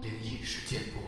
[0.00, 0.98] 灵异事件簿。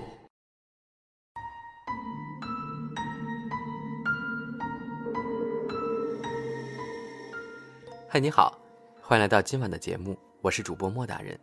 [8.08, 8.58] 嗨，你好，
[9.00, 11.38] 欢迎来到今晚的节目，我是主播莫大人。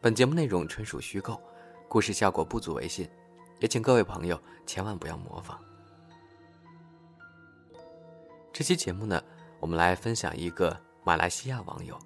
[0.00, 1.40] 本节目内容纯属虚构，
[1.88, 3.08] 故事效果不足为信，
[3.58, 5.60] 也请各位朋友千万不要模仿。
[8.52, 9.22] 这期节目呢，
[9.60, 11.98] 我们来分享一个马来西亚网友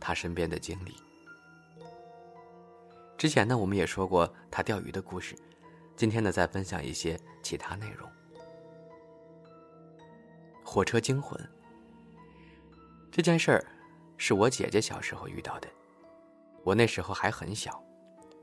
[0.00, 0.96] 他身边的经历。
[3.18, 5.36] 之前呢，我们也说过他钓鱼的故事，
[5.94, 8.10] 今天呢，再分享一些其他内容。
[10.64, 11.38] 火车惊魂。
[13.12, 13.66] 这件事儿
[14.16, 15.68] 是我姐姐小时候遇到的，
[16.64, 17.82] 我那时候还很小，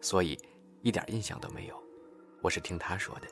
[0.02, 0.38] 所以
[0.84, 1.84] 一点印象都没有。
[2.42, 3.28] 我是听她说的。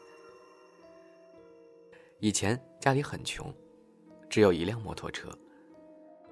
[2.19, 3.53] 以前家里很穷，
[4.29, 5.29] 只有一辆摩托车。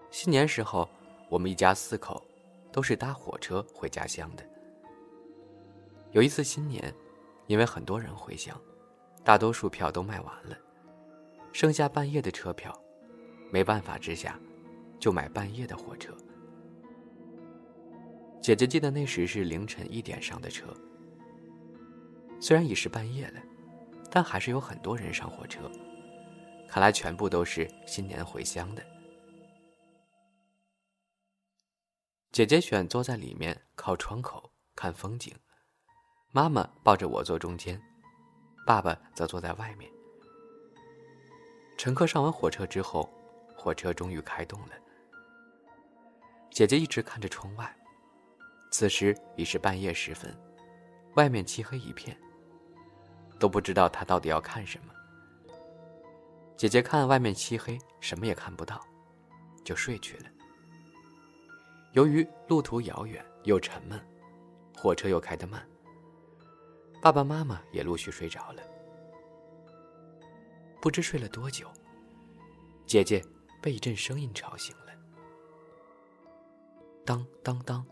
[0.09, 0.89] 新年时候，
[1.33, 2.23] 我们一家四口
[2.71, 4.45] 都是搭火车回家乡的。
[6.11, 6.93] 有一次新年，
[7.47, 8.55] 因为很多人回乡，
[9.23, 10.55] 大多数票都卖完了，
[11.51, 12.71] 剩下半夜的车票，
[13.51, 14.39] 没办法之下。
[14.99, 16.15] 就买半夜的火车。
[18.39, 20.67] 姐姐记得那时是凌晨一点上的车。
[22.39, 23.41] 虽然已是半夜了，
[24.11, 25.69] 但还是有很多人上火车。
[26.69, 28.83] 看来全部都是新年回乡的。
[32.33, 35.31] 姐姐选坐在里面靠窗口看风景，
[36.31, 37.79] 妈妈抱着我坐中间，
[38.65, 39.87] 爸爸则坐在外面。
[41.77, 43.07] 乘客上完火车之后，
[43.55, 44.69] 火车终于开动了。
[46.49, 47.71] 姐姐一直看着窗外，
[48.71, 50.35] 此时已是半夜时分，
[51.13, 52.19] 外面漆黑一片。
[53.39, 54.93] 都不知道她到底要看什么。
[56.57, 58.81] 姐姐看外面漆黑，什么也看不到，
[59.63, 60.32] 就睡去了。
[61.93, 63.99] 由于路途遥远又沉闷，
[64.75, 65.67] 火车又开得慢，
[66.99, 68.63] 爸爸妈妈也陆续睡着了。
[70.81, 71.71] 不知睡了多久，
[72.87, 73.23] 姐姐
[73.61, 74.91] 被一阵声音吵醒了。
[77.05, 77.85] 当当当！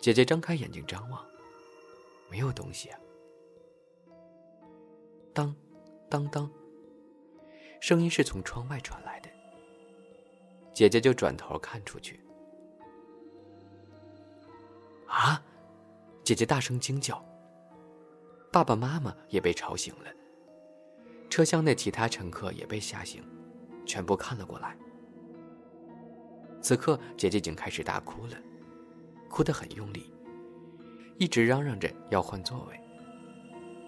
[0.00, 1.22] 姐姐张开眼睛张望，
[2.30, 2.98] 没有东西啊。
[5.34, 5.54] 当
[6.08, 6.50] 当当！
[7.82, 9.28] 声音是从窗外传来的。
[10.80, 12.18] 姐姐就转头看出去。
[15.06, 15.42] 啊！
[16.24, 17.22] 姐姐大声惊叫。
[18.50, 20.10] 爸爸妈妈也被吵醒了。
[21.28, 23.22] 车厢内其他乘客也被吓醒，
[23.84, 24.74] 全部看了过来。
[26.62, 28.38] 此刻，姐姐已经开始大哭了，
[29.28, 30.10] 哭得很用力，
[31.18, 32.80] 一直嚷嚷着要换座位，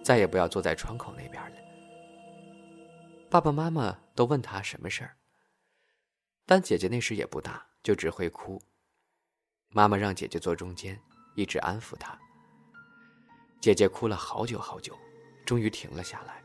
[0.05, 1.57] 再也不要坐在窗口那边了。
[3.31, 5.17] 爸爸妈妈都问她什么事儿，
[6.53, 8.61] 但姐姐那时也不大，就只会哭。
[9.71, 11.01] 妈妈让姐姐坐中间，
[11.35, 12.15] 一直安抚她。
[13.59, 14.95] 姐姐哭了好久好久，
[15.47, 16.43] 终于停了下来。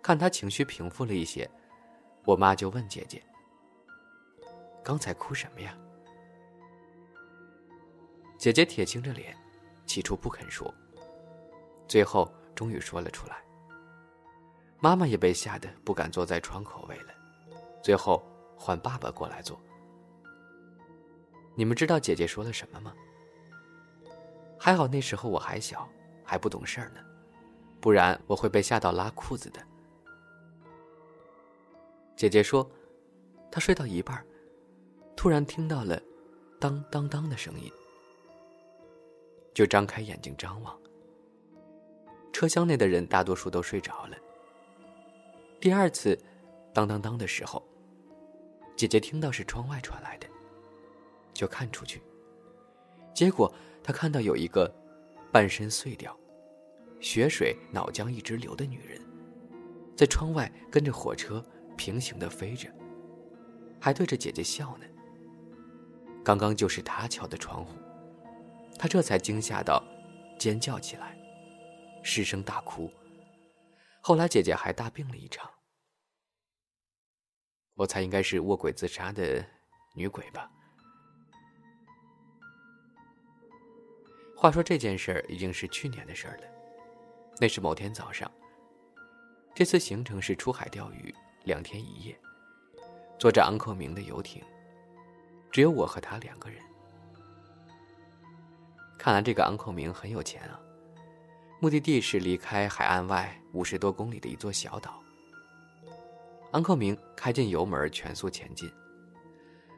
[0.00, 1.46] 看她情绪平复了一些，
[2.24, 3.22] 我妈就问姐姐。
[4.82, 5.76] 刚才哭什么呀？
[8.38, 9.36] 姐姐铁青着脸，
[9.84, 10.74] 起初不肯说，
[11.86, 13.44] 最后终于说了出来。
[14.80, 17.14] 妈妈也被吓得不敢坐在窗口位了，
[17.84, 18.24] 最后
[18.56, 19.60] 换爸爸过来坐。
[21.54, 22.94] 你们知道姐姐说了什么吗？
[24.58, 25.86] 还好那时候我还小，
[26.24, 27.00] 还不懂事儿呢，
[27.82, 29.60] 不然我会被吓到拉裤子的。
[32.16, 32.66] 姐姐说，
[33.52, 34.24] 她睡到一半
[35.14, 36.00] 突然听到了
[36.58, 37.70] “当当当”的声音，
[39.52, 40.74] 就张开眼睛张望。
[42.32, 44.16] 车厢内的人大多数都睡着了。
[45.60, 46.18] 第二次
[46.72, 47.62] “当当当”的时候，
[48.76, 50.26] 姐姐听到是窗外传来的，
[51.32, 52.02] 就看出去。
[53.14, 53.52] 结果
[53.82, 54.72] 她看到有一个
[55.30, 56.16] 半身碎掉、
[57.00, 59.00] 血水脑浆一直流的女人，
[59.96, 61.44] 在窗外跟着火车
[61.76, 62.68] 平行的飞着，
[63.80, 64.86] 还对着姐姐笑呢。
[66.24, 67.76] 刚刚就是她敲的窗户，
[68.78, 69.84] 他这才惊吓到，
[70.38, 71.16] 尖叫起来，
[72.02, 72.90] 失声大哭。
[74.00, 75.48] 后来姐姐还大病了一场，
[77.74, 79.44] 我猜应该是卧轨自杀的
[79.94, 80.50] 女鬼吧。
[84.36, 86.42] 话说这件事已经是去年的事了，
[87.40, 88.30] 那是某天早上。
[89.54, 92.18] 这次行程是出海钓鱼，两天一夜，
[93.18, 94.42] 坐着昂克明的游艇。
[95.50, 96.60] 只有我和他两个人。
[98.98, 100.60] 看来这个昂孔明很有钱啊。
[101.60, 105.03] 目的地是离开海岸外五十多公里的一座小岛。
[106.54, 108.70] 昂克明开进油门，全速前进，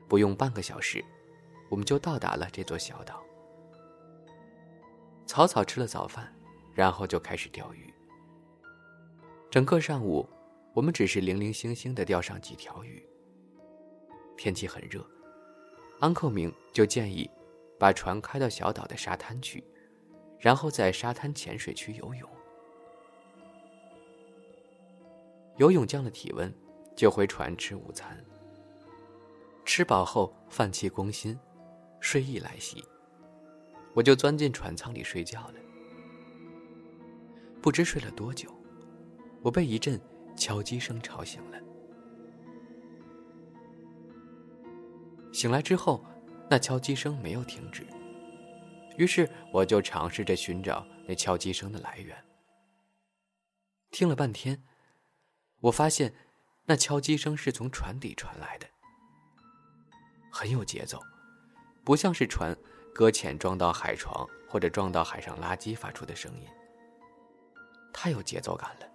[0.07, 1.03] 不用半个小时，
[1.71, 3.25] 我们就到达了这座小岛。
[5.25, 6.31] 草草吃了早饭，
[6.75, 7.91] 然后就开始钓鱼。
[9.51, 10.29] 整个上午，
[10.75, 13.03] 我们只是零零星星的钓上几条鱼。
[14.37, 15.03] 天气很热，
[15.99, 17.31] 安克明就建议
[17.79, 19.65] 把船开到小岛的沙滩去，
[20.39, 22.29] 然后在沙滩浅水区游泳。
[25.57, 26.55] 游泳降了体温，
[26.97, 28.25] 就回船吃午餐。
[29.65, 31.39] 吃饱后，饭气攻心，
[32.01, 32.83] 睡意来袭，
[33.95, 35.55] 我就钻进船舱里睡觉了。
[37.61, 38.51] 不知睡了多久，
[39.43, 40.01] 我被一阵
[40.37, 41.61] 敲击声吵醒了。
[45.33, 46.03] 醒来之后，
[46.49, 47.85] 那敲击声没有停止，
[48.97, 52.17] 于是我就尝试着寻找那敲击声的来源。
[53.91, 54.63] 听了半天。
[55.61, 56.15] 我发现，
[56.67, 58.67] 那敲击声是从船底传来的，
[60.33, 61.01] 很有节奏，
[61.85, 62.57] 不像是船
[62.93, 66.49] 搁浅撞到海床或者撞到海上垃圾发出的声音。
[67.93, 68.87] 太有节奏感了，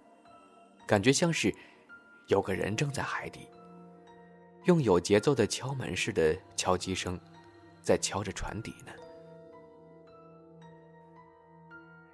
[0.86, 1.54] 感觉像是
[2.28, 3.48] 有个人正在海底，
[4.64, 7.18] 用有节奏的敲门似的敲击声，
[7.82, 8.92] 在敲着船底呢。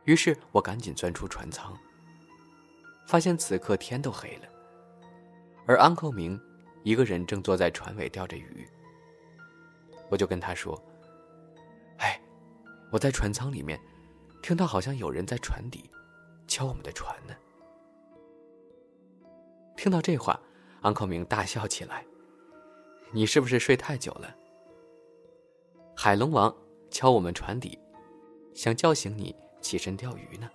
[0.05, 1.77] 于是我赶紧钻出船舱。
[3.07, 4.49] 发现此刻天都黑了，
[5.69, 6.41] 而安寇明
[6.83, 8.67] 一个人正坐在船尾钓着鱼。
[10.09, 10.83] 我就跟他说
[12.01, 12.19] ：“哎，
[12.91, 13.79] 我在船舱里面
[14.43, 15.91] 听到好像有人在船底
[16.47, 17.35] 敲我们的船呢。”
[19.77, 20.41] 听到这话，
[20.81, 22.03] 安寇明大笑起来
[23.13, 24.35] ：“你是不是睡太久了？
[25.95, 26.57] 海龙王
[26.91, 27.79] 敲我们船底，
[28.55, 30.51] 想叫醒你起身钓鱼呢。”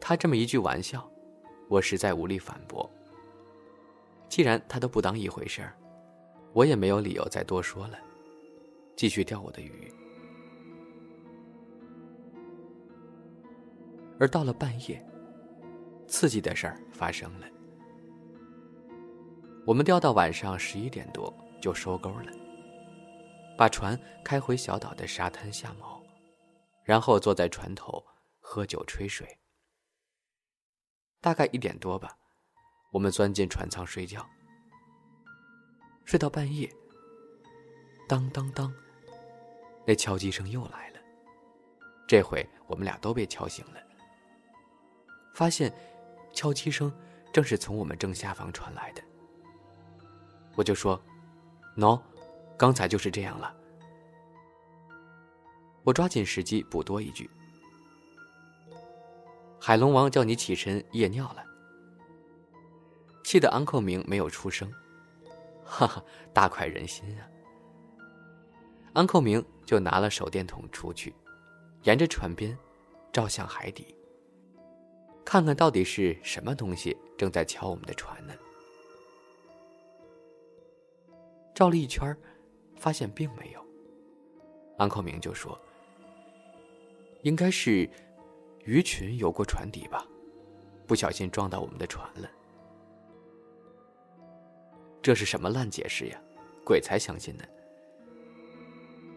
[0.00, 1.06] 他这么一句玩笑，
[1.68, 2.88] 我实在无力反驳。
[4.28, 5.76] 既然他都不当一回事儿，
[6.52, 7.98] 我也没有理由再多说了，
[8.96, 9.92] 继续钓我的鱼。
[14.18, 15.04] 而到了半夜，
[16.06, 17.46] 刺激的事儿发生了。
[19.66, 22.32] 我们钓到晚上十一点多就收钩了，
[23.56, 26.00] 把船开回小岛的沙滩下锚，
[26.82, 28.04] 然后坐在船头
[28.40, 29.26] 喝酒吹水。
[31.24, 32.14] 大概一点多吧，
[32.90, 34.28] 我们钻进船舱睡觉，
[36.04, 36.70] 睡到半夜。
[38.06, 38.70] 当当当，
[39.86, 41.00] 那敲击声又来了。
[42.06, 43.80] 这回我们俩都被敲醒了，
[45.32, 45.74] 发现
[46.34, 46.94] 敲击声
[47.32, 49.02] 正是从我们正下方传来的。
[50.54, 51.02] 我就说
[51.78, 51.98] ：“喏，
[52.58, 53.56] 刚才就是这样了。”
[55.84, 57.30] 我抓紧时机补多一句。
[59.66, 61.42] 海龙王叫你起身夜尿了，
[63.22, 64.70] 气得安寇明没有出声，
[65.64, 67.24] 哈哈，大快人心啊！
[68.92, 71.14] 安寇明就拿了手电筒出去，
[71.84, 72.54] 沿着船边
[73.10, 73.96] 照向海底，
[75.24, 78.34] 看看到底是什么东西正在敲我们的船呢？
[81.54, 82.14] 照了一圈，
[82.76, 83.66] 发现并没有。
[84.76, 85.58] 安寇明就说
[87.24, 87.88] ：“应该是。”
[88.64, 90.06] 鱼群游过船底吧，
[90.86, 92.30] 不小心撞到我们的船了。
[95.02, 96.20] 这是什么烂解释呀？
[96.64, 97.44] 鬼才相信呢！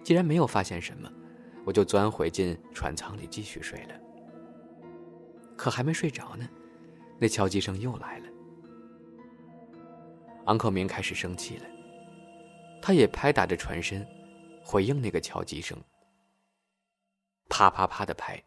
[0.04, 1.10] 既然没有发现什么，
[1.66, 3.98] 我就钻回进船舱里继续睡了。
[5.56, 6.46] 可还没睡着呢，
[7.18, 8.26] 那敲击声又来了。
[10.48, 11.66] 昂克明开始生气了，
[12.82, 14.06] 他也拍打着船身，
[14.62, 15.78] 回应那个敲击声，
[17.48, 18.44] 啪啪啪的拍。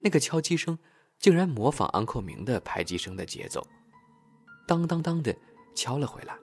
[0.00, 0.78] 那个敲击声
[1.18, 3.66] 竟然模仿安寇明的拍击声的节奏，
[4.66, 5.36] 当当当的
[5.74, 6.36] 敲了回来。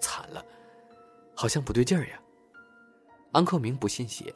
[0.00, 0.44] 惨了，
[1.34, 2.20] 好像不对劲儿呀！
[3.32, 4.32] 安寇明不信邪，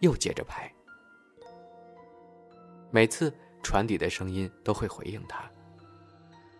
[0.00, 0.72] 又接着拍。
[2.90, 3.32] 每次
[3.62, 5.50] 船底的声音都会回应他。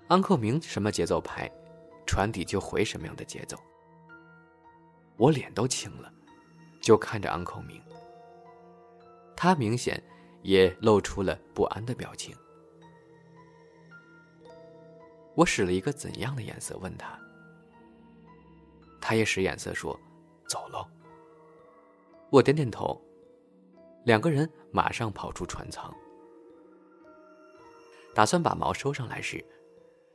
[0.08, 1.50] 安寇明什么节奏拍，
[2.06, 3.56] 船底就回什么样的节奏。
[5.16, 6.12] 我脸都青了，
[6.80, 7.82] 就看着安寇明。
[9.36, 10.02] 他明显
[10.42, 12.34] 也露出了不安的表情。
[15.34, 17.20] 我使了一个怎样的眼色问他，
[19.00, 19.98] 他也使眼色说
[20.48, 20.88] ：“走喽。”
[22.30, 22.98] 我点点头，
[24.04, 25.94] 两个人马上跑出船舱，
[28.14, 29.44] 打算把锚收上来时，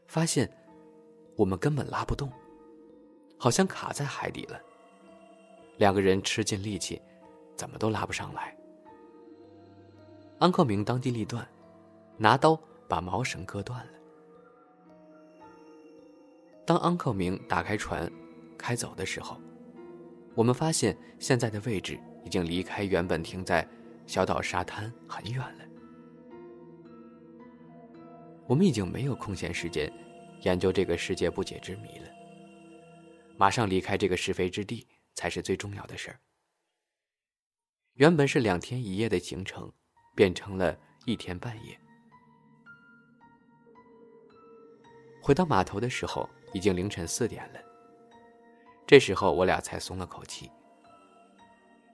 [0.08, 0.52] 发现
[1.38, 2.32] 我们根本拉不动，
[3.38, 4.60] 好像卡在海底了。
[5.78, 7.02] 两个人吃尽力气，
[7.56, 8.58] 怎么都拉不上来。
[10.42, 11.48] 安克明当机立断，
[12.18, 13.92] 拿刀把毛绳割断了。
[16.66, 18.12] 当安克明打开船，
[18.58, 19.40] 开走的时候，
[20.34, 23.68] 我们发现现在的位置已经离开原本停在
[24.08, 25.66] 小岛沙滩很远了。
[28.48, 29.94] 我们已经没有空闲时间
[30.42, 32.10] 研究这个世界不解之谜了。
[33.38, 36.20] 马上离开这个是非之地才是最重要的事儿。
[37.94, 39.72] 原本是两天一夜的行程，
[40.22, 41.76] 变成了一天半夜。
[45.20, 47.60] 回到码头的时候，已经凌晨四点了。
[48.86, 50.52] 这时候我俩才松了口气。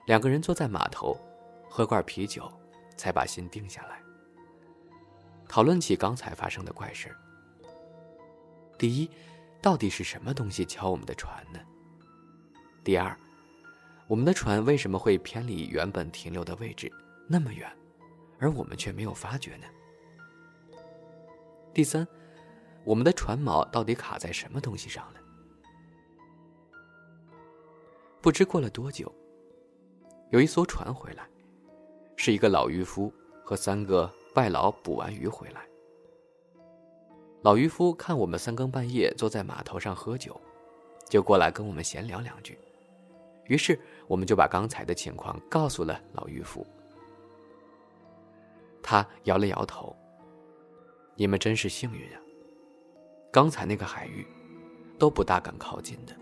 [0.04, 1.18] 两个人坐在码头，
[1.70, 2.52] 喝罐啤酒，
[2.98, 3.98] 才把心定下来。
[5.48, 7.16] 讨论起刚才发生的怪事
[8.76, 9.10] 第一，
[9.62, 11.58] 到底是什么东西敲我们的船呢？
[12.84, 13.18] 第二，
[14.06, 16.92] 我们的船为什么会偏离原本停留的位置
[17.26, 17.74] 那么远，
[18.38, 19.66] 而我们却没有发觉呢？
[21.74, 22.06] 第三，
[22.84, 25.20] 我们的船锚到底卡在什么东西上了？
[28.20, 29.12] 不知过了多久，
[30.30, 31.28] 有一艘船回来，
[32.16, 33.12] 是一个老渔夫
[33.44, 35.62] 和三个外劳捕完鱼回来。
[37.42, 40.38] 老渔夫看我们三更半夜坐在码头上喝酒，
[41.08, 42.58] 就过来跟我们闲聊两句。
[43.44, 43.78] 于是
[44.08, 46.66] 我们就把刚才的情况告诉了老渔夫。
[48.90, 49.94] 他摇了摇头
[51.14, 52.20] ：“你们真是幸运啊！
[53.30, 54.26] 刚才那个海域，
[54.98, 56.16] 都不大敢靠近的。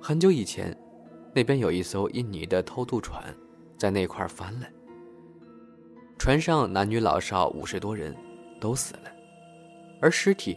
[0.00, 0.72] 很久以前，
[1.34, 3.36] 那边有一艘印尼的偷渡船，
[3.76, 4.68] 在那块翻了。
[6.20, 8.16] 船上男女老少五十多人，
[8.60, 9.12] 都死了，
[10.00, 10.56] 而尸体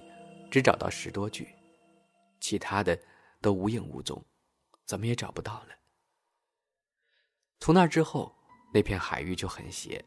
[0.52, 1.48] 只找到十多具，
[2.40, 2.96] 其他的
[3.42, 4.24] 都无影无踪。”
[4.86, 5.70] 怎么也找不到了。
[7.60, 8.32] 从那之后，
[8.72, 10.06] 那片海域就很邪。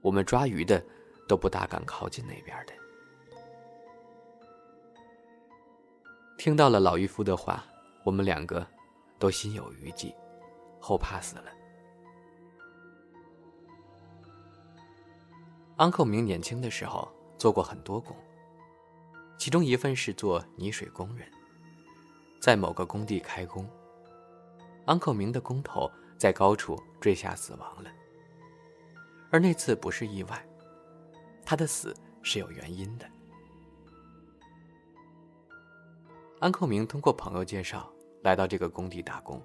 [0.00, 0.82] 我们抓鱼的
[1.26, 2.72] 都不大敢靠近那边的。
[6.36, 7.64] 听到了老渔夫的话，
[8.04, 8.66] 我们两个
[9.18, 10.14] 都心有余悸，
[10.80, 11.52] 后怕死了。
[15.76, 18.16] 安克明年轻的时候做过很多工，
[19.36, 21.28] 其中一份是做泥水工人。
[22.40, 23.68] 在某个工地开工，
[24.86, 27.90] 安克明的工头在高处坠下死亡了。
[29.30, 30.46] 而那次不是意外，
[31.44, 33.06] 他的死是有原因的。
[36.40, 37.92] 安克明通过朋友介绍
[38.22, 39.42] 来到这个工地打工，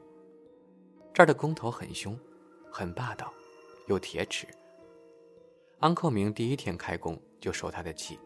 [1.14, 2.18] 这儿的工头很凶，
[2.72, 3.34] 很霸道，
[3.88, 4.48] 有铁齿。
[5.80, 8.18] 安克明第一天开工就受他的气，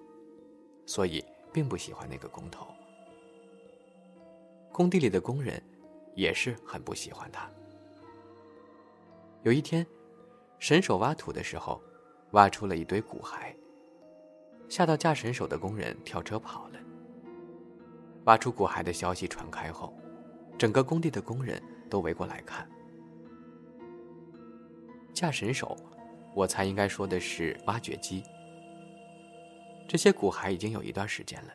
[0.86, 2.68] 所以并不喜欢那个工头。
[4.72, 5.60] 工地里的工人
[6.14, 7.50] 也是很不喜欢他。
[9.42, 9.88] 有一天，
[10.60, 11.82] 神手挖土的时候，
[12.32, 13.56] 挖出了一堆骨骸。
[14.70, 16.80] 吓到架神手的工人跳车跑了。
[18.26, 19.98] 挖出骨骸的消息传开后，
[20.58, 22.70] 整个工地的工人都围过来看。
[25.14, 25.78] 架神手，
[26.36, 28.24] 我猜应该说的是挖掘机。
[29.88, 31.54] 这些骨骸已经有一段时间了。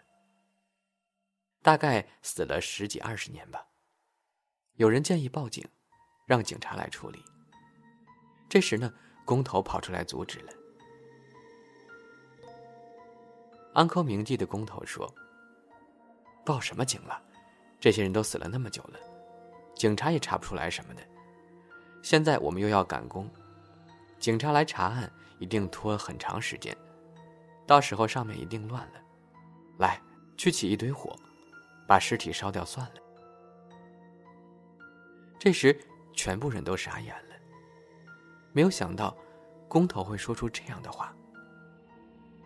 [1.61, 3.67] 大概死了十几二十年吧。
[4.77, 5.63] 有人建议报警，
[6.27, 7.23] 让警察来处理。
[8.53, 8.93] 这时呢，
[9.25, 10.53] 工头跑出来阻止了。
[13.73, 15.11] 安科明记的工头说
[16.45, 17.19] ：“报什么警了？
[17.81, 18.99] 这些人都死了那么久了，
[19.75, 21.01] 警察也查不出来什么的。
[22.03, 23.27] 现在我们又要赶工，
[24.19, 26.77] 警察来查案一定拖很长时间，
[27.67, 29.01] 到时候上面一定乱了。
[29.79, 29.99] 来，
[30.37, 31.19] 去起一堆火。”
[31.89, 32.95] 把尸体烧掉算了。
[35.39, 35.75] 这时，
[36.13, 37.32] 全部人都傻眼了，
[38.53, 39.17] 没有想到
[39.69, 41.15] 工头会说出这样的话，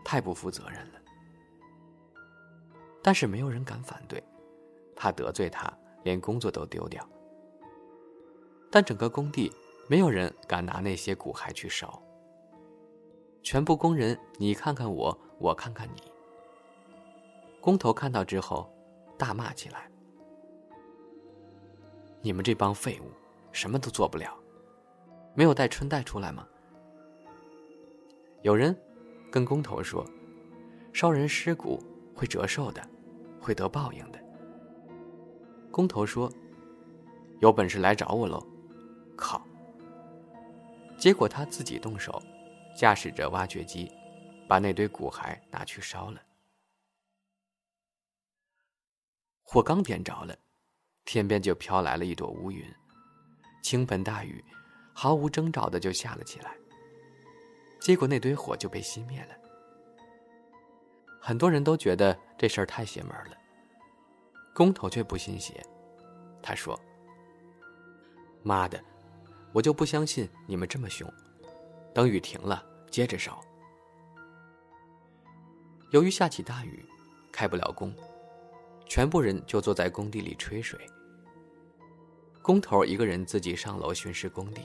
[0.04, 1.00] 太不负责任了。
[3.02, 4.22] 但是没有人敢反对，
[4.94, 5.72] 怕得罪他，
[6.02, 7.06] 连工作都丢掉。
[8.70, 9.52] 但整个工地
[9.88, 12.02] 没有人敢拿那些骨骸去烧，
[13.42, 16.02] 全部工人你看看我，我看看你。
[17.60, 18.72] 工头看到之后。
[19.18, 19.90] 大骂起来
[22.20, 23.10] ：“你们这帮废物，
[23.50, 24.38] 什么都做不了，
[25.36, 26.44] 没有带春带出来吗？”
[28.42, 28.76] 有人
[29.30, 30.04] 跟工头说
[30.92, 31.80] ：“烧人尸骨
[32.14, 32.84] 会折寿的，
[33.40, 34.18] 会得报应的。”
[35.70, 36.32] 工头说
[37.40, 38.44] ：“有本事来找我喽！”
[39.16, 39.46] 靠！
[40.98, 42.22] 结果他自己动手，
[42.74, 43.92] 驾驶着挖掘机，
[44.48, 46.22] 把那堆骨骸拿去烧了。
[49.42, 50.36] 火刚点着了，
[51.04, 52.64] 天边就飘来了一朵乌云，
[53.62, 54.44] 倾盆大雨，
[54.98, 56.56] 毫无征兆的就下了起来。
[57.78, 59.36] 结果那堆火就被熄灭了。
[61.20, 63.36] 很多人都觉得这事儿太邪门了。
[64.54, 65.62] 工头却不信邪，
[66.42, 66.80] 他说
[68.42, 68.82] ：“妈的，
[69.52, 71.06] 我就不相信你们这么凶。
[71.92, 73.38] 等雨停了，接着烧。”
[75.92, 76.82] 由于下起大雨，
[77.30, 77.94] 开不了工，
[78.88, 80.80] 全部人就坐在工地里吹水。
[82.40, 84.62] 工头一个人自己上楼巡视工地。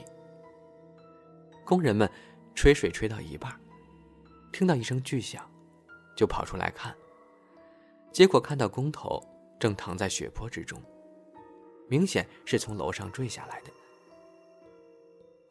[1.64, 2.10] 工人们
[2.54, 3.52] 吹水吹到一半，
[4.52, 5.48] 听到一声巨响，
[6.16, 6.96] 就跑出来看。
[8.10, 9.22] 结果看到工头。
[9.60, 10.82] 正躺在血泊之中，
[11.86, 13.70] 明显是从楼上坠下来的。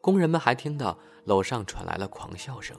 [0.02, 2.78] 工人们还听到楼上传来了狂笑声，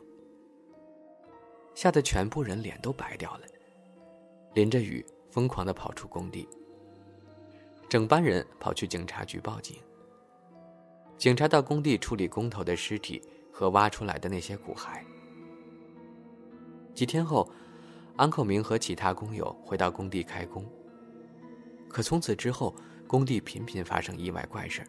[1.73, 3.47] 吓得全部人脸都白掉了，
[4.53, 6.47] 淋着雨疯狂的跑出工地。
[7.89, 9.81] 整班人跑去警察局报警。
[11.23, 15.01] 警察到工地处理工头的尸体和挖出来的那些骨骸。
[16.93, 17.49] 几天后，
[18.17, 20.69] 安克明和其他工友回到工地开工。
[21.87, 22.75] 可从此之后，
[23.07, 24.85] 工地频频发生意外怪事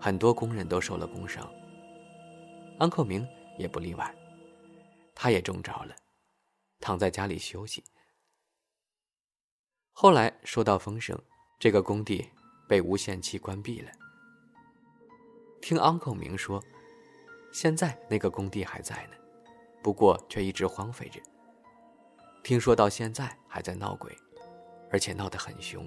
[0.00, 1.46] 很多工人都受了工伤。
[2.78, 4.14] 安克明也不例外，
[5.14, 5.94] 他也中招了，
[6.80, 7.84] 躺在家里休息。
[9.92, 11.20] 后来收到风声，
[11.58, 12.26] 这个工地
[12.66, 13.90] 被无限期关闭了。
[15.60, 16.62] 听 Uncle 明说，
[17.52, 19.16] 现在那个工地还在呢，
[19.82, 21.20] 不过却一直荒废着。
[22.42, 24.16] 听说到现在还在闹鬼。
[24.90, 25.86] 而且闹得很凶。